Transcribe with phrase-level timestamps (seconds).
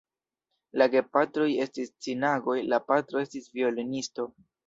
[0.81, 4.29] La gepatroj estis ciganoj, la patro estis violonisto.